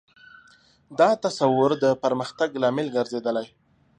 دا 0.99 1.09
تصور 1.23 1.69
د 1.83 1.85
پرمختګ 2.03 2.49
لامل 2.61 2.87
ګرځېدلی. 2.95 3.47